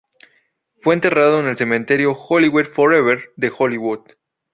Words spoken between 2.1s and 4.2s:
Hollywood Forever de Hollywood.